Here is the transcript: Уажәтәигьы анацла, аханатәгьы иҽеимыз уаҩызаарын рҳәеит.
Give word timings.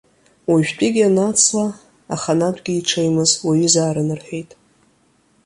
Уажәтәигьы 0.49 1.03
анацла, 1.09 1.67
аханатәгьы 2.13 2.73
иҽеимыз 2.75 3.31
уаҩызаарын 3.45 4.09
рҳәеит. 4.19 4.51